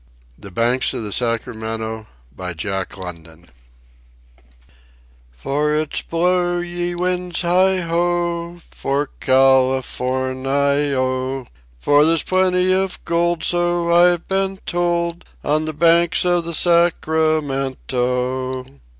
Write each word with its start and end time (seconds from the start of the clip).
THE 0.35 0.49
BANKS 0.49 0.95
OF 0.95 1.03
THE 1.03 1.11
SACRAMENTO 1.11 2.07
"And 2.35 3.45
it's 5.83 6.01
blow, 6.01 6.57
ye 6.57 6.95
winds, 6.95 7.41
heigh 7.43 7.81
ho, 7.81 8.57
For 8.71 9.09
Cal 9.19 9.77
i 9.77 9.81
for 9.83 10.33
ni 10.33 10.95
o; 10.95 11.45
For 11.79 12.03
there's 12.03 12.23
plenty 12.23 12.73
of 12.73 13.05
gold 13.05 13.43
so 13.43 13.93
I've 13.93 14.27
been 14.27 14.57
told, 14.65 15.23
On 15.43 15.65
the 15.65 15.73
banks 15.73 16.25
of 16.25 16.45
the 16.45 16.55
Sacramento!" 16.55 18.65